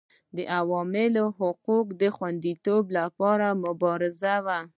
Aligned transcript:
د 0.35 0.37
عوامو 0.57 1.05
د 1.15 1.17
حقوقو 1.25 1.77
د 2.01 2.03
خوندیتوب 2.15 2.83
لپاره 2.97 3.47
مبارزه 3.63 4.35
وه. 4.45 4.59